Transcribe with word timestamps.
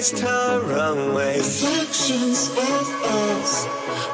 FaceTime 0.00 0.66
runway. 0.66 1.36
Reflections 1.36 2.48
of 2.48 2.56
us. 2.56 3.64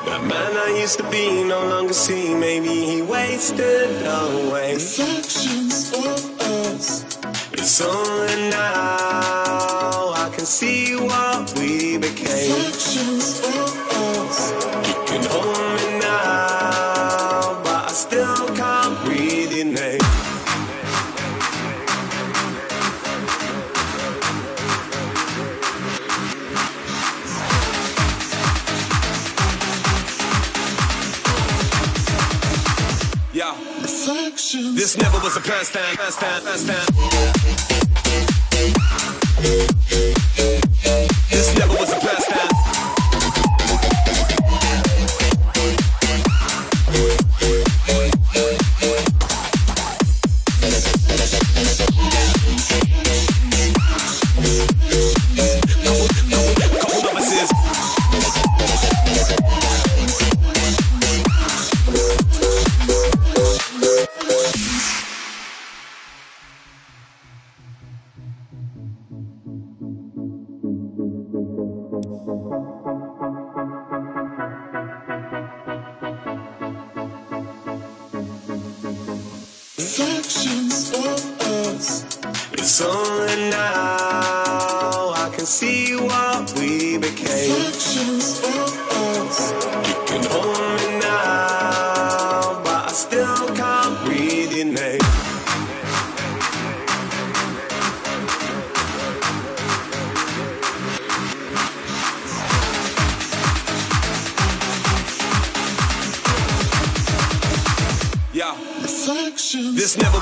That 0.07 0.21
man 0.25 0.57
I 0.57 0.79
used 0.81 0.99
to 0.99 1.09
be 1.11 1.45
no 1.45 1.65
longer 1.69 1.93
see. 1.93 2.35
Maybe 2.35 2.85
he 2.87 3.03
wasted 3.03 4.03
away. 4.05 4.75
Reflections 4.75 5.93
of 5.93 6.41
us. 6.41 7.05
It's 7.53 7.81
only 7.81 8.51
now. 8.51 8.96
was 35.27 35.37
a 35.37 35.41
pastime, 35.41 35.97
pastime, 35.97 36.43
pastime. 36.45 36.87
Reflections 72.29 72.51
of 80.91 81.41
us. 81.41 82.19
It's 82.53 82.81
only 82.81 83.51
now 83.51 85.13
I 85.15 85.31
can 85.37 85.47
see 85.47 85.95
what 85.95 86.53
we 86.59 86.99
became. 86.99 87.53
Reflections 87.53 88.41
of 88.43 88.66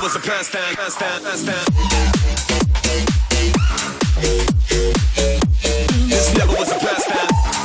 was 0.05 0.15
a 0.15 0.19
pastime, 0.19 0.75
pastime, 0.75 1.23
pastime. 1.23 1.65
This 6.07 6.33
never 6.37 6.53
was 6.53 6.71
a 6.71 6.77
pastime. 6.77 7.55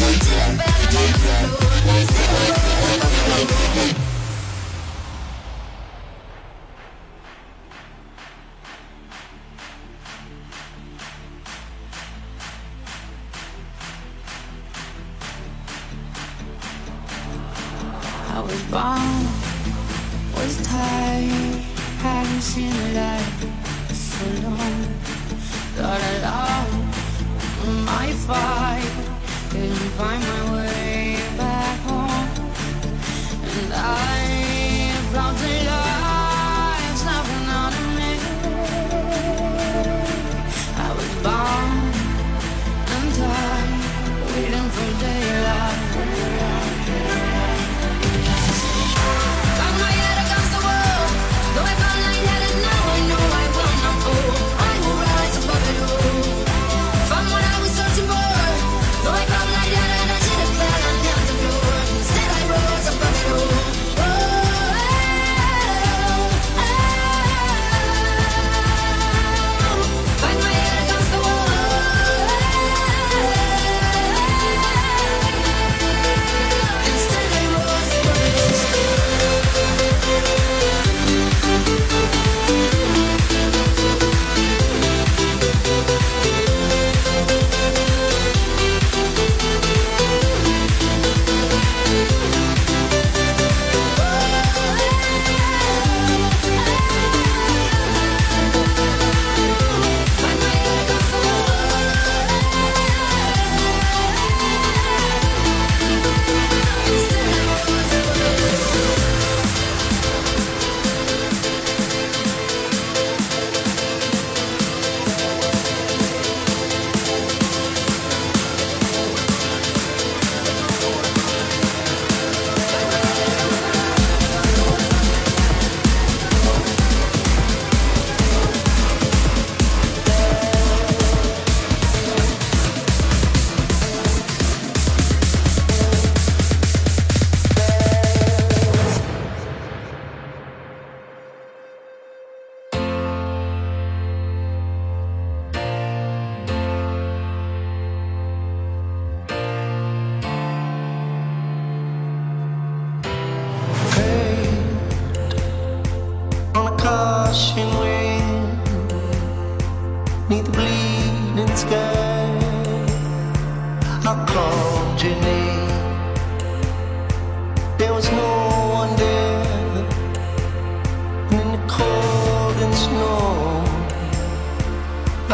Thank 0.00 0.24
you. 4.14 4.19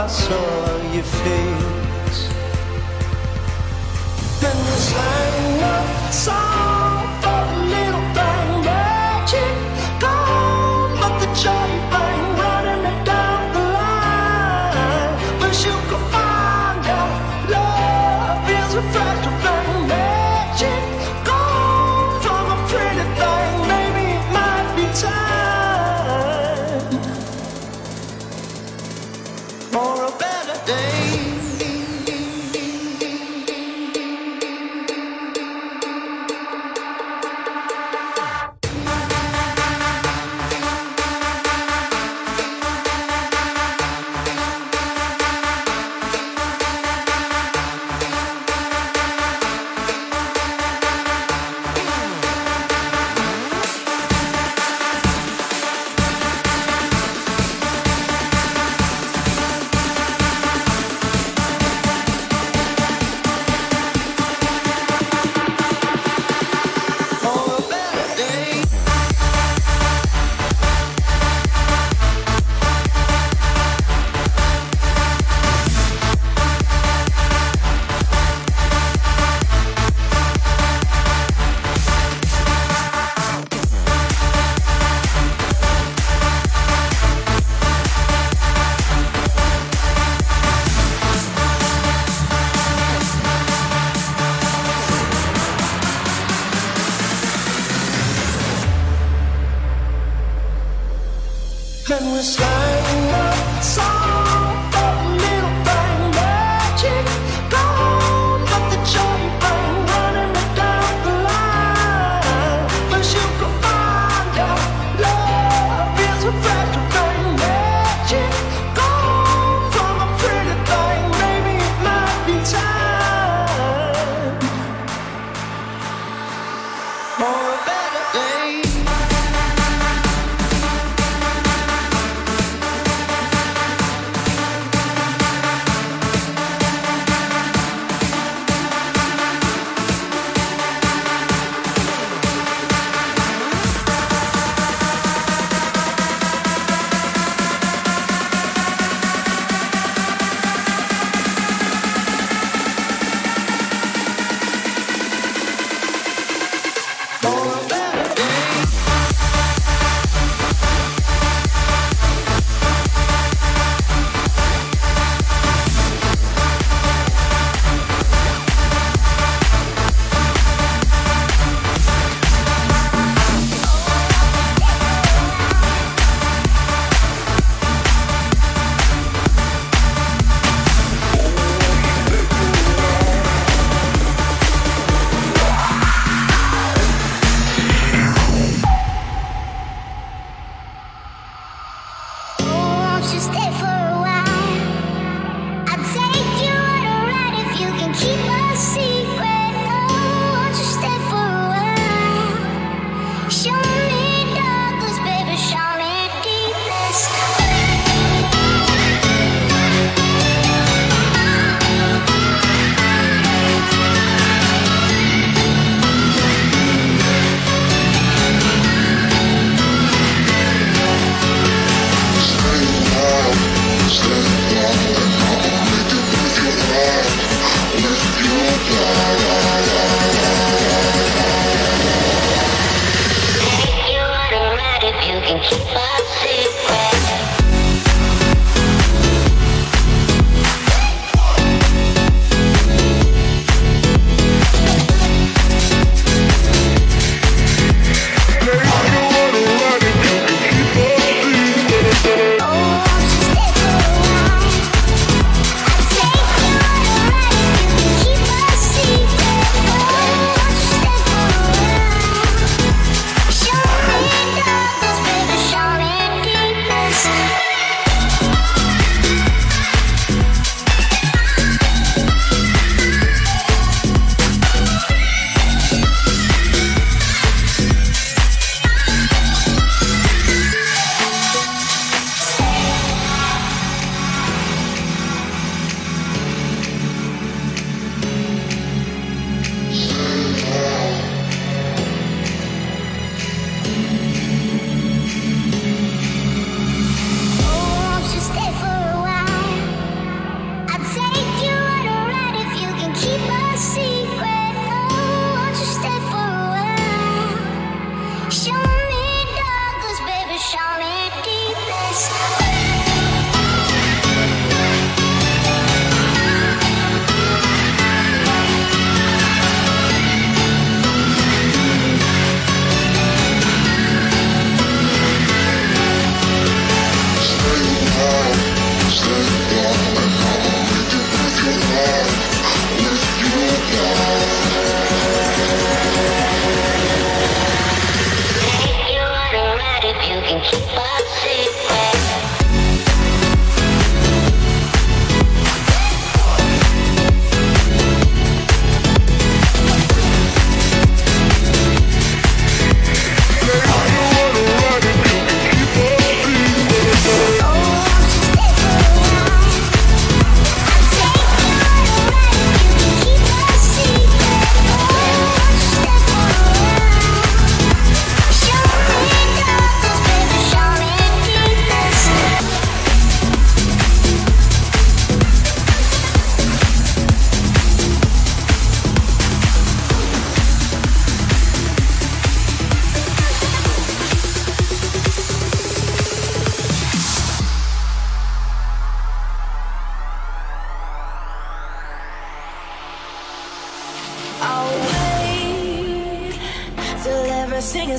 I 0.06 0.08
saw 0.08 0.92
your 0.94 1.02
face. 1.02 2.28
Then 4.40 4.56
we 4.56 4.76
sang 4.78 5.62
a 5.62 6.12
song 6.12 6.75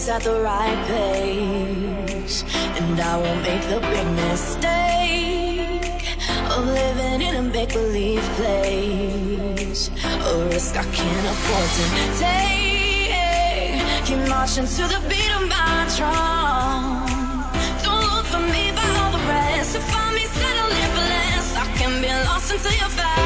at 0.09 0.21
the 0.23 0.39
right 0.41 0.79
pace. 0.87 2.43
And 2.79 2.99
I 2.99 3.17
won't 3.17 3.41
make 3.41 3.61
the 3.63 3.79
big 3.79 4.07
mistake 4.27 6.01
of 6.51 6.65
living 6.65 7.21
in 7.27 7.35
a 7.35 7.41
make 7.41 7.73
believe 7.73 8.23
place. 8.39 9.89
A 10.03 10.45
risk 10.49 10.77
I 10.77 10.83
can't 10.97 11.27
afford 11.33 11.69
to 11.77 11.85
take. 12.19 12.47
Keep 14.05 14.29
marching 14.29 14.65
to 14.65 14.83
the 14.93 15.01
beat 15.09 15.31
of 15.37 15.43
my 15.49 15.87
drum. 15.97 17.05
Don't 17.83 18.05
look 18.13 18.25
for 18.25 18.43
me, 18.53 18.71
but 18.77 18.89
all 18.99 19.11
the 19.11 19.23
rest. 19.27 19.75
If 19.75 19.83
find 19.91 20.15
me 20.15 20.25
settling 20.39 20.91
for 20.95 21.05
less, 21.15 21.55
I 21.55 21.65
can 21.77 22.01
be 22.01 22.09
lost 22.27 22.51
until 22.51 22.71
you're 22.71 22.95
found. 22.95 23.16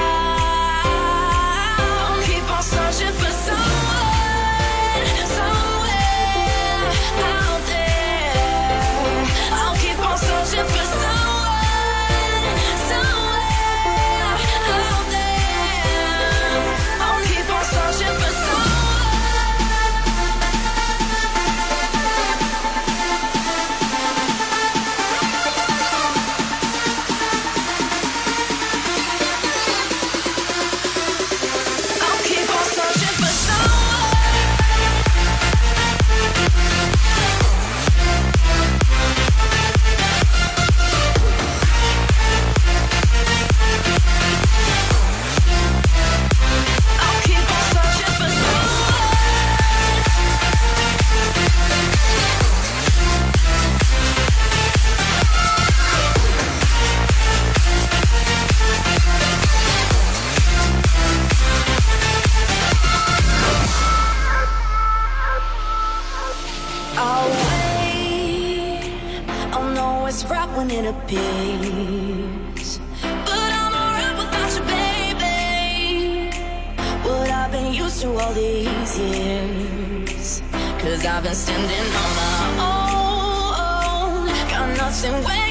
these 78.41 79.00
years. 79.00 80.41
Cause 80.79 81.05
I've 81.05 81.24
been 81.24 81.36
standing 81.36 81.89
on 82.03 82.12
my 82.21 82.39
own, 82.69 84.27
got 84.50 84.77
nothing 84.77 85.13
waiting. 85.24 85.50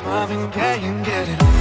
driving, 0.00 0.52
yeah, 0.52 0.74
you 0.74 1.04
get 1.04 1.28
it 1.28 1.53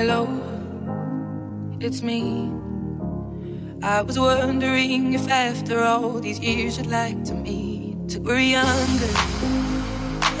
Hello, 0.00 0.24
it's 1.78 2.00
me. 2.00 2.50
I 3.82 4.00
was 4.00 4.18
wondering 4.18 5.12
if 5.12 5.28
after 5.28 5.84
all 5.84 6.20
these 6.20 6.40
years 6.40 6.78
you'd 6.78 6.86
like 6.86 7.22
to 7.24 7.34
meet. 7.34 8.16
We're 8.22 8.40
younger 8.40 9.12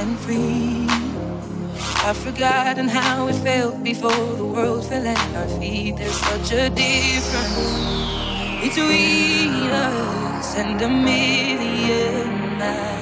and 0.00 0.18
free. 0.20 0.86
I've 2.08 2.16
forgotten 2.16 2.88
how 2.88 3.28
it 3.28 3.34
felt 3.34 3.84
before 3.84 4.32
the 4.40 4.46
world 4.46 4.86
fell 4.86 5.06
at 5.06 5.36
our 5.36 5.48
feet. 5.60 5.98
There's 5.98 6.18
such 6.18 6.52
a 6.52 6.70
difference 6.70 8.64
between 8.64 9.68
us 9.68 10.56
and 10.56 10.80
a 10.80 10.88
million 10.88 12.56
miles. 12.58 12.99